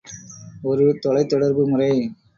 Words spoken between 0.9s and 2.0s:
தொலைத் தொடர்பு முறை.